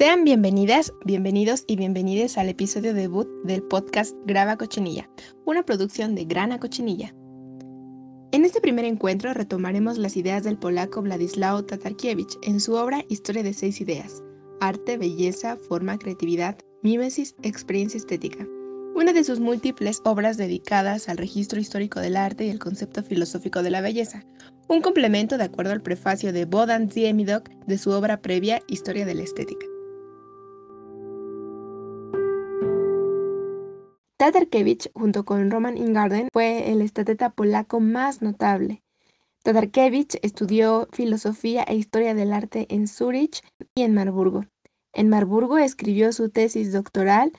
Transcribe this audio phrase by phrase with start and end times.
[0.00, 5.10] Sean bienvenidas, bienvenidos y bienvenides al episodio debut del podcast Graba Cochinilla,
[5.44, 7.14] una producción de Grana Cochinilla.
[8.32, 13.42] En este primer encuentro retomaremos las ideas del polaco Władysław Tatarkiewicz en su obra Historia
[13.42, 14.22] de seis ideas,
[14.62, 18.46] arte, belleza, forma, creatividad, mímesis, experiencia estética,
[18.94, 23.62] una de sus múltiples obras dedicadas al registro histórico del arte y el concepto filosófico
[23.62, 24.24] de la belleza,
[24.66, 29.12] un complemento de acuerdo al prefacio de Bodan Ziemidok de su obra previa Historia de
[29.12, 29.66] la Estética.
[34.20, 38.82] Tatarkiewicz, junto con Roman Ingarden, fue el estadeta polaco más notable.
[39.42, 43.42] Tatarkiewicz estudió filosofía e historia del arte en Zúrich
[43.74, 44.44] y en Marburgo.
[44.92, 47.32] En Marburgo escribió su tesis doctoral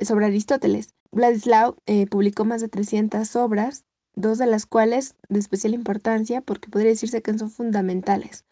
[0.00, 0.94] sobre Aristóteles.
[1.10, 6.70] Vladislav eh, publicó más de 300 obras, dos de las cuales de especial importancia porque
[6.70, 8.46] podría decirse que son fundamentales.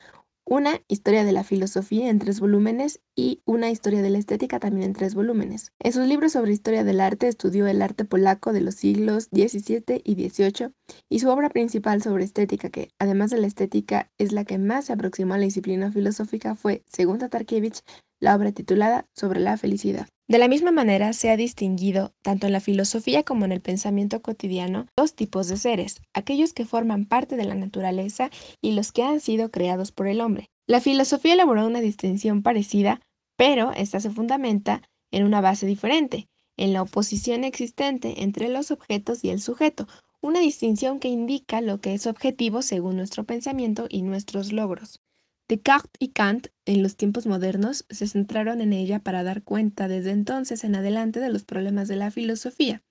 [0.52, 4.88] Una historia de la filosofía en tres volúmenes y una historia de la estética también
[4.88, 5.70] en tres volúmenes.
[5.78, 10.02] En sus libros sobre historia del arte estudió el arte polaco de los siglos XVII
[10.02, 10.72] y XVIII
[11.08, 14.86] y su obra principal sobre estética, que además de la estética es la que más
[14.86, 17.84] se aproximó a la disciplina filosófica, fue, según Tatarkiewicz,
[18.18, 20.08] la obra titulada Sobre la felicidad.
[20.31, 24.23] De la misma manera, se ha distinguido, tanto en la filosofía como en el pensamiento
[24.23, 28.31] cotidiano, dos tipos de seres, aquellos que forman parte de la naturaleza
[28.62, 30.48] y los que han sido creados por el hombre.
[30.69, 33.01] La filosofía elaboró una distinción parecida,
[33.36, 39.25] pero esta se fundamenta en una base diferente, en la oposición existente entre los objetos
[39.25, 39.89] y el sujeto,
[40.20, 45.01] una distinción que indica lo que es objetivo según nuestro pensamiento y nuestros logros.
[45.50, 50.12] Descartes y Kant, en los tiempos modernos, se centraron en ella para dar cuenta desde
[50.12, 52.84] entonces en adelante de los problemas de la filosofía.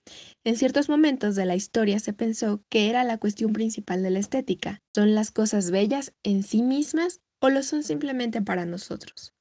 [0.44, 4.20] En ciertos momentos de la historia se pensó que era la cuestión principal de la
[4.20, 4.82] estética.
[4.94, 9.34] ¿Son las cosas bellas en sí mismas o lo son simplemente para nosotros?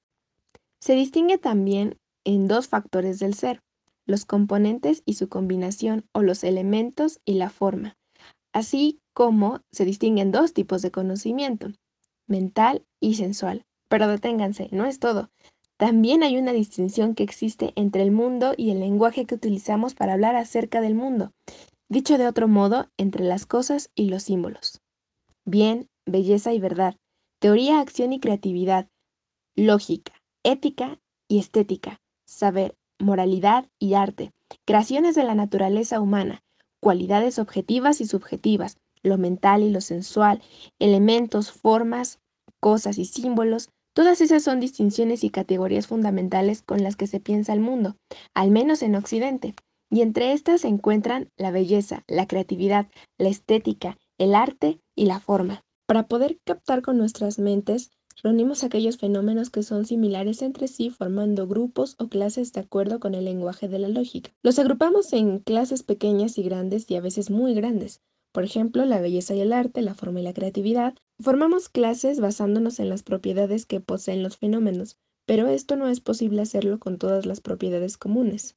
[0.81, 3.65] Se distingue también en dos factores del ser,
[4.07, 7.99] los componentes y su combinación o los elementos y la forma,
[8.53, 11.73] así como se distinguen dos tipos de conocimiento,
[12.29, 13.65] mental y sensual.
[13.89, 15.31] Pero deténganse, no es todo.
[15.79, 20.15] También hay una distinción que existe entre el mundo y el lenguaje que utilizamos para
[20.15, 21.33] hablar acerca del mundo.
[21.89, 24.81] Dicho de otro modo, entre las cosas y los símbolos.
[25.45, 26.97] Bien, belleza y verdad,
[27.39, 28.89] teoría, acción y creatividad,
[29.57, 30.13] lógica,
[30.43, 34.33] ética y estética, saber, moralidad y arte,
[34.65, 36.43] creaciones de la naturaleza humana,
[36.81, 40.43] cualidades objetivas y subjetivas, lo mental y lo sensual,
[40.79, 42.21] elementos, formas,
[42.61, 47.53] cosas y símbolos, todas esas son distinciones y categorías fundamentales con las que se piensa
[47.53, 47.97] el mundo,
[48.35, 49.55] al menos en Occidente,
[49.91, 52.89] y entre estas se encuentran la belleza, la creatividad,
[53.19, 55.63] la estética, el arte y la forma.
[55.87, 57.91] Para poder captar con nuestras mentes,
[58.23, 63.15] reunimos aquellos fenómenos que son similares entre sí formando grupos o clases de acuerdo con
[63.15, 64.31] el lenguaje de la lógica.
[64.43, 69.01] Los agrupamos en clases pequeñas y grandes y a veces muy grandes, por ejemplo, la
[69.01, 70.95] belleza y el arte, la forma y la creatividad.
[71.21, 74.97] Formamos clases basándonos en las propiedades que poseen los fenómenos,
[75.27, 78.57] pero esto no es posible hacerlo con todas las propiedades comunes.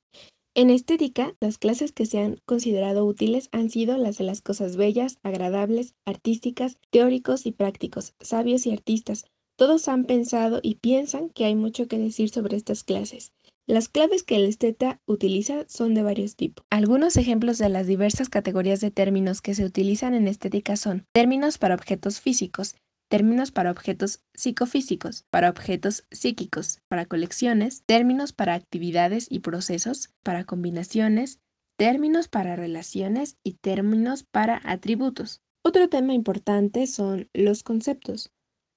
[0.53, 4.75] En estética, las clases que se han considerado útiles han sido las de las cosas
[4.75, 9.25] bellas, agradables, artísticas, teóricos y prácticos, sabios y artistas.
[9.57, 13.31] Todos han pensado y piensan que hay mucho que decir sobre estas clases.
[13.67, 16.65] Las claves que el esteta utiliza son de varios tipos.
[16.69, 21.57] Algunos ejemplos de las diversas categorías de términos que se utilizan en estética son términos
[21.57, 22.75] para objetos físicos,
[23.07, 30.43] términos para objetos psicofísicos, para objetos psíquicos, para colecciones, términos para actividades y procesos, para
[30.43, 31.39] combinaciones,
[31.77, 35.41] términos para relaciones y términos para atributos.
[35.63, 38.31] Otro tema importante son los conceptos.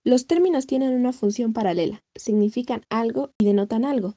[0.05, 4.17] Los términos tienen una función paralela, significan algo y denotan algo.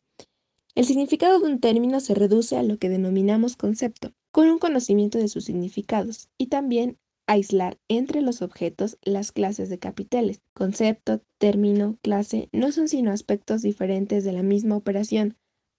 [0.78, 5.18] El significado de un término se reduce a lo que denominamos concepto, con un conocimiento
[5.18, 10.44] de sus significados, y también aislar entre los objetos las clases de capiteles.
[10.54, 15.36] Concepto, término, clase no son sino aspectos diferentes de la misma operación,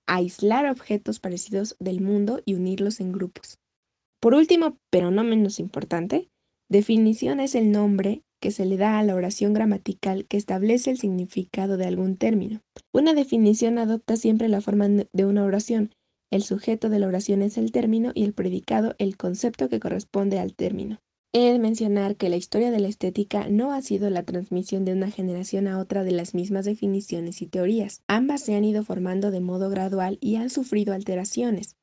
[0.09, 3.61] aislar objetos parecidos del mundo y unirlos en grupos.
[4.19, 6.29] Por último, pero no menos importante,
[6.69, 10.99] definición es el nombre que se le da a la oración gramatical que establece el
[10.99, 12.61] significado de algún término.
[12.93, 15.95] Una definición adopta siempre la forma de una oración.
[16.31, 20.39] El sujeto de la oración es el término y el predicado el concepto que corresponde
[20.39, 20.99] al término.
[21.35, 24.95] He de mencionar que la historia de la estética no ha sido la transmisión de
[24.95, 28.03] una generación a otra de las mismas definiciones y teorías.
[28.09, 31.77] Ambas se han ido formando de modo gradual y han sufrido alteraciones.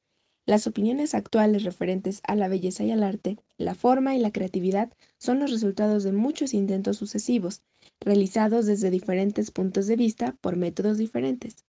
[0.48, 4.92] Las opiniones actuales referentes a la belleza y al arte, la forma y la creatividad
[5.26, 7.64] son los resultados de muchos intentos sucesivos,
[8.00, 11.66] realizados desde diferentes puntos de vista por métodos diferentes.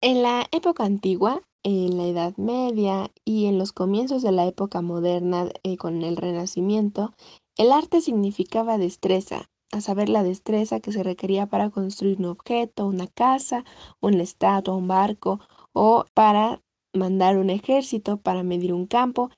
[0.00, 4.80] En la época antigua, en la Edad Media y en los comienzos de la época
[4.82, 7.12] moderna eh, con el Renacimiento,
[7.56, 12.86] el arte significaba destreza, a saber la destreza que se requería para construir un objeto,
[12.86, 13.64] una casa,
[14.00, 15.40] una estatua, un barco
[15.76, 16.62] o para
[16.94, 19.30] mandar un ejército, para medir un campo,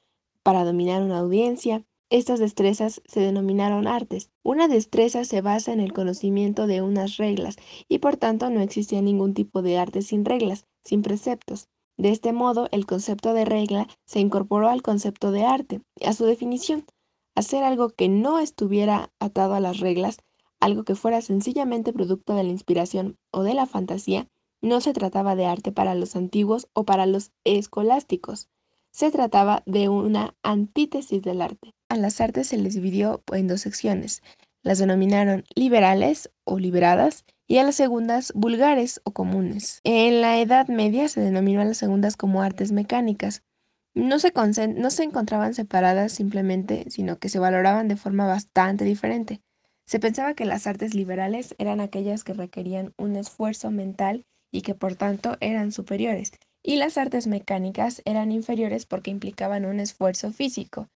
[0.45, 1.85] para dominar una audiencia.
[2.11, 4.31] Estas destrezas se denominaron artes.
[4.45, 7.57] Una destreza se basa en el conocimiento de unas reglas
[7.89, 11.67] y por tanto no existía ningún tipo de arte sin reglas, sin preceptos.
[11.97, 16.25] De este modo, el concepto de regla se incorporó al concepto de arte, a su
[16.25, 16.85] definición.
[17.35, 20.19] Hacer algo que no estuviera atado a las reglas,
[20.61, 24.29] algo que fuera sencillamente producto de la inspiración o de la fantasía,
[24.61, 28.49] no se trataba de arte para los antiguos o para los escolásticos.
[28.91, 31.75] Se trataba de una antítesis del arte.
[31.89, 34.23] A las artes se les dividió en dos secciones.
[34.63, 39.81] Las denominaron liberales o liberadas y a las segundas vulgares o comunes.
[39.85, 43.43] En la Edad Media se denominó a las segundas como artes mecánicas.
[43.95, 44.33] No se,
[44.77, 49.41] no se encontraban separadas simplemente, sino que se valoraban de forma bastante diferente.
[49.87, 54.75] Se pensaba que las artes liberales eran aquellas que requerían un esfuerzo mental y que
[54.75, 60.89] por tanto eran superiores, y las artes mecánicas eran inferiores porque implicaban un esfuerzo físico.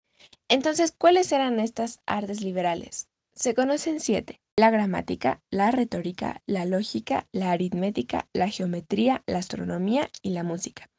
[0.50, 3.08] Entonces, ¿cuáles eran estas artes liberales?
[3.34, 4.42] Se conocen siete.
[4.58, 10.90] La gramática, la retórica, la lógica, la aritmética, la geometría, la astronomía y la música.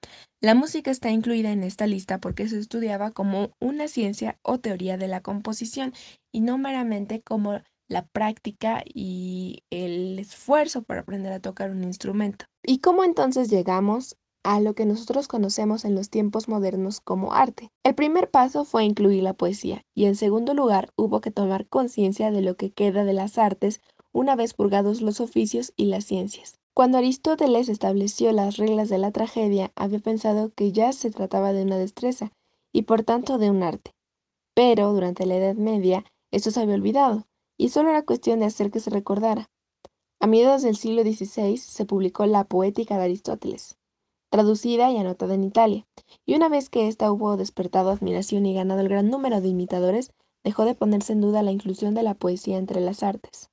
[0.40, 4.96] La música está incluida en esta lista porque se estudiaba como una ciencia o teoría
[4.96, 5.92] de la composición
[6.32, 7.60] y no meramente como
[7.92, 12.46] la práctica y el esfuerzo para aprender a tocar un instrumento.
[12.64, 17.70] ¿Y cómo entonces llegamos a lo que nosotros conocemos en los tiempos modernos como arte.
[17.84, 22.30] El primer paso fue incluir la poesía y en segundo lugar hubo que tomar conciencia
[22.30, 23.80] de lo que queda de las artes
[24.12, 26.58] una vez purgados los oficios y las ciencias.
[26.74, 31.62] Cuando Aristóteles estableció las reglas de la tragedia, había pensado que ya se trataba de
[31.62, 32.32] una destreza
[32.72, 33.92] y por tanto de un arte.
[34.54, 37.26] Pero durante la Edad Media esto se había olvidado
[37.56, 39.50] y solo era cuestión de hacer que se recordara.
[40.20, 43.76] A mediados del siglo XVI se publicó la Poética de Aristóteles,
[44.30, 45.86] traducida y anotada en Italia,
[46.24, 50.12] y una vez que ésta hubo despertado admiración y ganado el gran número de imitadores,
[50.44, 53.50] dejó de ponerse en duda la inclusión de la poesía entre las artes.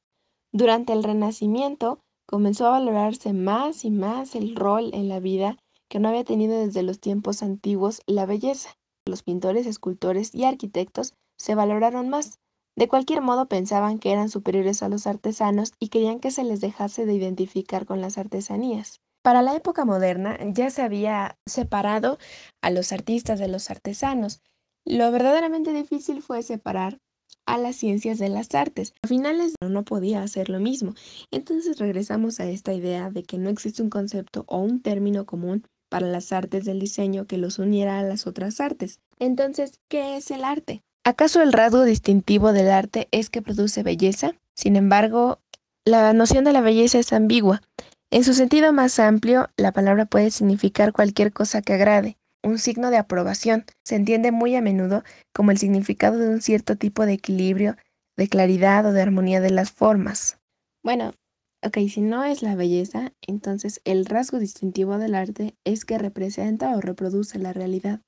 [0.51, 5.57] Durante el Renacimiento comenzó a valorarse más y más el rol en la vida
[5.90, 8.75] que no había tenido desde los tiempos antiguos la belleza.
[9.06, 12.40] Los pintores, escultores y arquitectos se valoraron más,
[12.75, 16.62] de cualquier modo pensaban que eran superiores a los artesanos y querían que se les
[16.62, 19.01] dejase de identificar con las artesanías.
[19.21, 22.18] Para la época moderna ya se había separado
[22.62, 24.42] a los artistas de los artesanos.
[24.86, 27.00] Lo verdaderamente difícil fue separar
[27.45, 28.94] a las ciencias de las artes.
[29.01, 30.94] A finales no podía hacer lo mismo.
[31.31, 35.65] Entonces regresamos a esta idea de que no existe un concepto o un término común
[35.89, 39.00] para las artes del diseño que los uniera a las otras artes.
[39.18, 40.83] Entonces, ¿qué es el arte?
[41.10, 44.36] ¿Acaso el rasgo distintivo del arte es que produce belleza?
[44.56, 45.39] Sin embargo,
[45.84, 47.63] la noción de la belleza es ambigua.
[48.12, 52.92] En su sentido más amplio, la palabra puede significar cualquier cosa que agrade, un signo
[52.92, 53.66] de aprobación.
[53.84, 57.75] Se entiende muy a menudo como el significado de un cierto tipo de equilibrio,
[58.16, 60.38] de claridad o de armonía de las formas.
[60.84, 61.16] Bueno,
[61.63, 66.78] ok, si no es la belleza, entonces el rasgo distintivo del arte es que representa
[66.78, 68.00] o reproduce la realidad.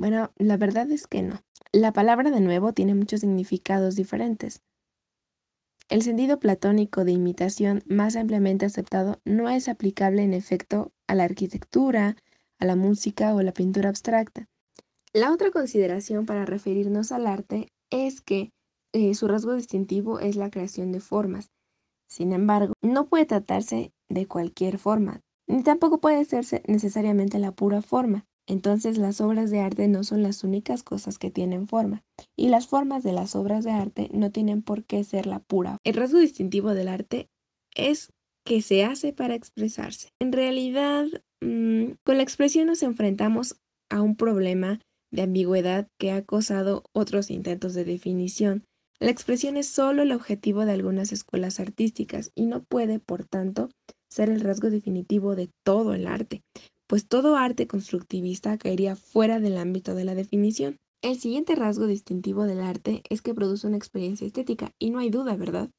[0.00, 1.42] Bueno, la verdad es que no.
[1.72, 4.62] La palabra de nuevo tiene muchos significados diferentes.
[5.90, 11.24] El sentido platónico de imitación más ampliamente aceptado no es aplicable en efecto a la
[11.24, 12.16] arquitectura,
[12.58, 14.48] a la música o la pintura abstracta.
[15.12, 18.52] La otra consideración para referirnos al arte es que
[18.94, 21.50] eh, su rasgo distintivo es la creación de formas.
[22.08, 27.82] Sin embargo, no puede tratarse de cualquier forma, ni tampoco puede serse necesariamente la pura
[27.82, 28.24] forma.
[28.50, 32.02] Entonces las obras de arte no son las únicas cosas que tienen forma,
[32.36, 35.78] y las formas de las obras de arte no tienen por qué ser la pura.
[35.84, 37.28] El rasgo distintivo del arte
[37.76, 38.10] es
[38.44, 40.08] que se hace para expresarse.
[40.20, 41.06] En realidad,
[41.40, 43.54] mm, con la expresión nos enfrentamos
[43.88, 44.80] a un problema
[45.12, 48.64] de ambigüedad que ha causado otros intentos de definición.
[48.98, 53.68] La expresión es solo el objetivo de algunas escuelas artísticas y no puede, por tanto,
[54.10, 56.42] ser el rasgo definitivo de todo el arte
[56.90, 60.76] pues todo arte constructivista caería fuera del ámbito de la definición.
[61.02, 65.08] El siguiente rasgo distintivo del arte es que produce una experiencia estética, y no hay
[65.08, 65.70] duda, ¿verdad?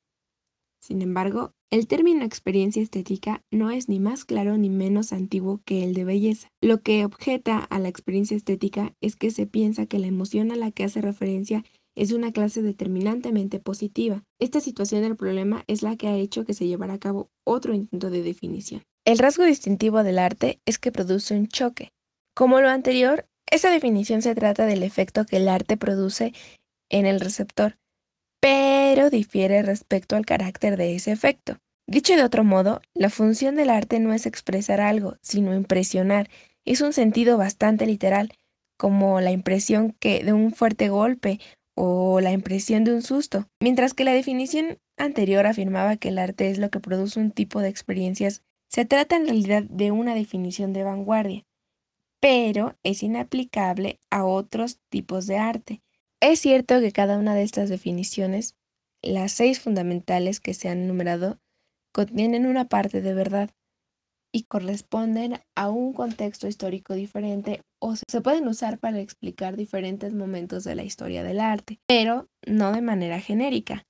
[0.81, 5.83] Sin embargo, el término experiencia estética no es ni más claro ni menos antiguo que
[5.83, 6.47] el de belleza.
[6.61, 10.55] Lo que objeta a la experiencia estética es que se piensa que la emoción a
[10.55, 14.23] la que hace referencia es una clase determinantemente positiva.
[14.39, 17.73] Esta situación del problema es la que ha hecho que se llevara a cabo otro
[17.73, 18.83] intento de definición.
[19.03, 21.91] El rasgo distintivo del arte es que produce un choque.
[22.35, 26.33] Como lo anterior, esa definición se trata del efecto que el arte produce
[26.89, 27.79] en el receptor,
[28.39, 31.57] pero difiere respecto al carácter de ese efecto.
[31.87, 36.29] Dicho de otro modo, la función del arte no es expresar algo, sino impresionar.
[36.63, 38.31] Es un sentido bastante literal,
[38.77, 41.39] como la impresión que de un fuerte golpe
[41.75, 46.51] o la impresión de un susto, mientras que la definición anterior afirmaba que el arte
[46.51, 50.73] es lo que produce un tipo de experiencias, se trata en realidad de una definición
[50.73, 51.43] de vanguardia,
[52.19, 55.81] pero es inaplicable a otros tipos de arte,
[56.21, 58.55] es cierto que cada una de estas definiciones,
[59.01, 61.39] las seis fundamentales que se han enumerado,
[61.91, 63.49] contienen una parte de verdad
[64.31, 70.63] y corresponden a un contexto histórico diferente o se pueden usar para explicar diferentes momentos
[70.63, 73.83] de la historia del arte, pero no de manera genérica.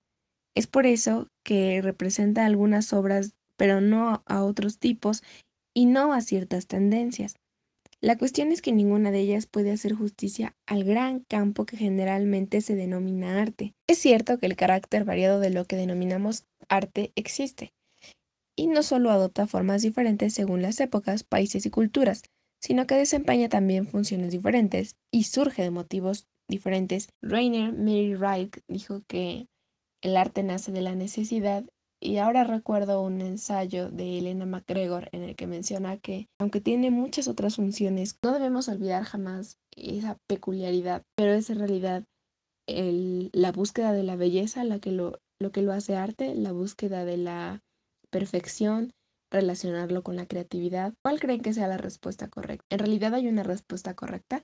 [0.56, 5.22] Es por eso que representa algunas obras, pero no a otros tipos
[5.72, 7.36] y no a ciertas tendencias.
[8.02, 12.62] La cuestión es que ninguna de ellas puede hacer justicia al gran campo que generalmente
[12.62, 13.76] se denomina arte.
[13.88, 17.72] Es cierto que el carácter variado de lo que denominamos arte existe,
[18.58, 22.24] y no solo adopta formas diferentes según las épocas, países y culturas,
[22.60, 27.10] sino que desempeña también funciones diferentes y surge de motivos diferentes.
[27.22, 29.46] Rainer Mary Wright dijo que
[30.02, 31.64] el arte nace de la necesidad
[32.02, 36.90] y ahora recuerdo un ensayo de Elena MacGregor en el que menciona que, aunque tiene
[36.90, 42.04] muchas otras funciones, no debemos olvidar jamás esa peculiaridad, pero es en realidad
[42.68, 47.06] la búsqueda de la belleza la que lo, lo que lo hace arte, la búsqueda
[47.06, 47.62] de la
[48.10, 48.94] perfección,
[49.32, 50.94] relacionarlo con la creatividad.
[51.04, 52.66] ¿Cuál creen que sea la respuesta correcta?
[52.70, 54.44] ¿En realidad hay una respuesta correcta?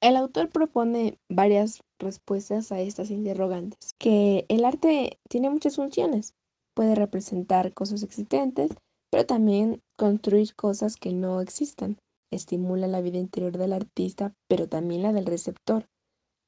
[0.00, 6.34] El autor propone varias respuestas a estas interrogantes, que el arte tiene muchas funciones,
[6.78, 8.70] puede representar cosas existentes,
[9.10, 11.98] pero también construir cosas que no existan.
[12.30, 15.86] Estimula la vida interior del artista, pero también la del receptor.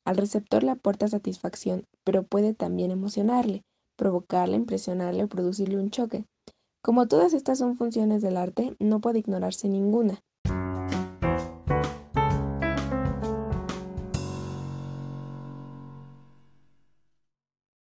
[0.06, 3.62] Al receptor le aporta satisfacción, pero puede también emocionarle,
[3.99, 6.26] provocarle, impresionarle o producirle un choque.
[6.80, 10.20] Como todas estas son funciones del arte, no puede ignorarse ninguna.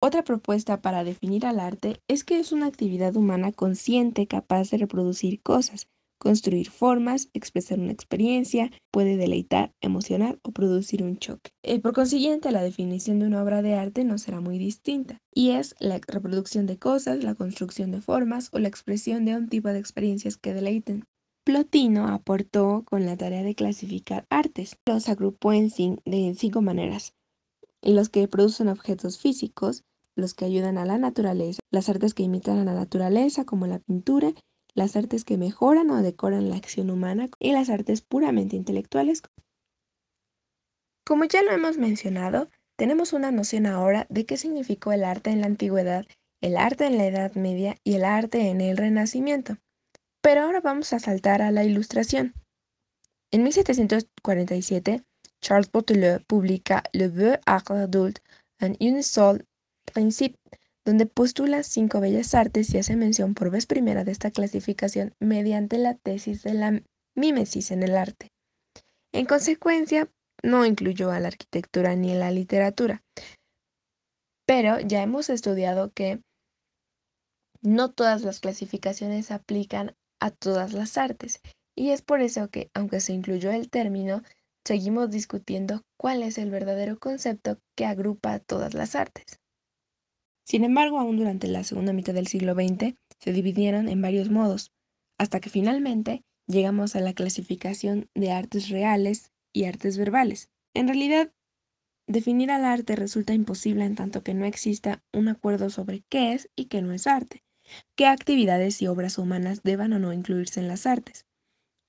[0.03, 4.79] Otra propuesta para definir al arte es que es una actividad humana consciente capaz de
[4.79, 5.89] reproducir cosas,
[6.19, 11.51] construir formas, expresar una experiencia, puede deleitar, emocionar o producir un choque.
[11.63, 15.51] Eh, por consiguiente, la definición de una obra de arte no será muy distinta, y
[15.51, 19.69] es la reproducción de cosas, la construcción de formas o la expresión de un tipo
[19.69, 21.05] de experiencias que deleiten.
[21.45, 24.77] Plotino aportó con la tarea de clasificar artes.
[24.87, 25.71] Los agrupó en,
[26.07, 27.15] en cinco maneras.
[27.83, 29.85] Los que producen objetos físicos,
[30.21, 33.79] los que ayudan a la naturaleza, las artes que imitan a la naturaleza como la
[33.79, 34.33] pintura,
[34.75, 39.23] las artes que mejoran o decoran la acción humana y las artes puramente intelectuales.
[41.05, 45.41] Como ya lo hemos mencionado, tenemos una noción ahora de qué significó el arte en
[45.41, 46.07] la antigüedad,
[46.41, 49.57] el arte en la Edad Media y el arte en el Renacimiento.
[50.23, 52.35] Pero ahora vamos a saltar a la ilustración.
[53.33, 55.03] En 1747,
[55.41, 58.21] Charles Baudelaire publica Le Beau Art Adulte,
[58.61, 59.45] un une seule
[59.93, 60.39] Principe,
[60.85, 65.79] donde postula cinco bellas artes y hace mención por vez primera de esta clasificación mediante
[65.79, 66.83] la tesis de la
[67.15, 68.29] mímesis en el arte.
[69.13, 70.09] En consecuencia,
[70.43, 73.03] no incluyó a la arquitectura ni a la literatura,
[74.47, 76.23] pero ya hemos estudiado que
[77.63, 81.41] no todas las clasificaciones aplican a todas las artes,
[81.77, 84.23] y es por eso que, aunque se incluyó el término,
[84.65, 89.40] seguimos discutiendo cuál es el verdadero concepto que agrupa a todas las artes.
[90.51, 94.73] Sin embargo, aún durante la segunda mitad del siglo XX se dividieron en varios modos,
[95.17, 100.51] hasta que finalmente llegamos a la clasificación de artes reales y artes verbales.
[100.75, 101.33] En realidad,
[102.09, 106.51] definir al arte resulta imposible en tanto que no exista un acuerdo sobre qué es
[106.57, 107.45] y qué no es arte,
[107.95, 111.27] qué actividades y obras humanas deban o no incluirse en las artes.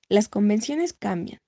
[0.08, 1.39] Las convenciones cambian,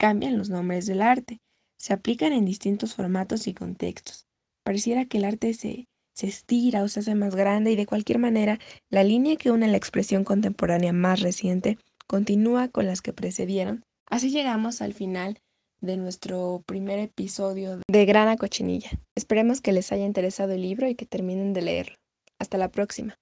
[0.00, 1.38] cambian los nombres del arte,
[1.78, 4.26] se aplican en distintos formatos y contextos.
[4.64, 8.18] Pareciera que el arte se se estira o se hace más grande y de cualquier
[8.18, 8.58] manera
[8.90, 13.84] la línea que une la expresión contemporánea más reciente continúa con las que precedieron.
[14.08, 15.38] Así llegamos al final
[15.80, 18.90] de nuestro primer episodio de Grana Cochinilla.
[19.14, 21.96] Esperemos que les haya interesado el libro y que terminen de leerlo.
[22.38, 23.16] Hasta la próxima.